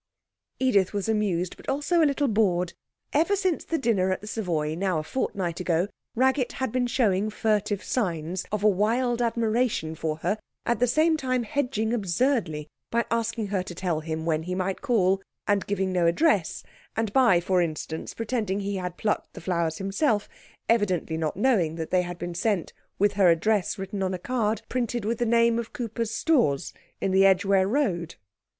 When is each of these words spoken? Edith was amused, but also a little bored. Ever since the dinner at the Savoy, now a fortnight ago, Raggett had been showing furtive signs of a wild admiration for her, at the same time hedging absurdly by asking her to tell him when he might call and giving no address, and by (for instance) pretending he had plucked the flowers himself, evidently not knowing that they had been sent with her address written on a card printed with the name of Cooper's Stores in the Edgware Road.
Edith 0.59 0.93
was 0.93 1.07
amused, 1.07 1.55
but 1.57 1.69
also 1.69 2.01
a 2.01 2.07
little 2.09 2.27
bored. 2.27 2.73
Ever 3.13 3.35
since 3.35 3.63
the 3.63 3.77
dinner 3.77 4.11
at 4.11 4.19
the 4.19 4.25
Savoy, 4.25 4.73
now 4.73 4.97
a 4.97 5.03
fortnight 5.03 5.59
ago, 5.59 5.89
Raggett 6.15 6.53
had 6.53 6.71
been 6.71 6.87
showing 6.87 7.29
furtive 7.29 7.83
signs 7.83 8.43
of 8.51 8.63
a 8.63 8.67
wild 8.67 9.21
admiration 9.21 9.93
for 9.93 10.17
her, 10.25 10.39
at 10.65 10.79
the 10.79 10.87
same 10.87 11.17
time 11.17 11.43
hedging 11.43 11.93
absurdly 11.93 12.67
by 12.89 13.05
asking 13.11 13.49
her 13.49 13.61
to 13.61 13.75
tell 13.75 13.99
him 13.99 14.25
when 14.25 14.41
he 14.41 14.55
might 14.55 14.81
call 14.81 15.21
and 15.45 15.67
giving 15.67 15.91
no 15.91 16.07
address, 16.07 16.63
and 16.95 17.13
by 17.13 17.39
(for 17.39 17.61
instance) 17.61 18.15
pretending 18.15 18.61
he 18.61 18.77
had 18.77 18.97
plucked 18.97 19.33
the 19.33 19.39
flowers 19.41 19.77
himself, 19.77 20.27
evidently 20.67 21.15
not 21.15 21.37
knowing 21.37 21.75
that 21.75 21.91
they 21.91 22.01
had 22.01 22.17
been 22.17 22.33
sent 22.33 22.73
with 22.97 23.13
her 23.13 23.29
address 23.29 23.77
written 23.77 24.01
on 24.01 24.15
a 24.15 24.17
card 24.17 24.63
printed 24.67 25.05
with 25.05 25.19
the 25.19 25.27
name 25.27 25.59
of 25.59 25.73
Cooper's 25.73 26.09
Stores 26.09 26.73
in 26.99 27.11
the 27.11 27.23
Edgware 27.23 27.67
Road. 27.67 28.15